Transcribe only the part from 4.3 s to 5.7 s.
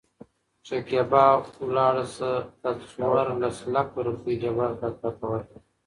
جبار کاکا ته ورکړه.